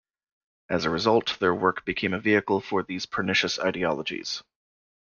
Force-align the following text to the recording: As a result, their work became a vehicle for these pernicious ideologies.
As 0.67 0.85
a 0.85 0.89
result, 0.89 1.37
their 1.39 1.53
work 1.53 1.85
became 1.85 2.15
a 2.15 2.19
vehicle 2.19 2.59
for 2.59 2.81
these 2.81 3.05
pernicious 3.05 3.59
ideologies. 3.59 4.41